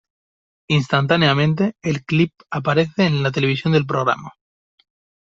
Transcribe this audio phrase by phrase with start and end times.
[0.67, 4.33] Instantáneamente, el clip aparece en la televisión del programa.